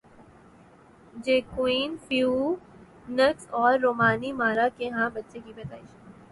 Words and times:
Joaquin 1.23 1.91
Phoenix 2.07 3.43
اور 3.59 3.73
Rooney 3.79 4.31
Mara 4.39 4.67
کے 4.77 4.89
ہاں 4.89 5.09
بچے 5.13 5.39
کی 5.45 5.51
پیدائش 5.55 5.89